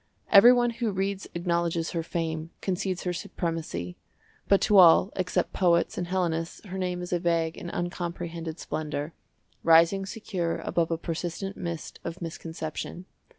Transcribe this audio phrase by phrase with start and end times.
[0.31, 3.97] Every one who reads acknowledges her fame, concedes her supremacy;
[4.47, 9.13] but to all except poets and Hellenists her name is a vague and uncomprehended splendour,
[9.61, 13.05] rising secure above a persistent mist of misconception.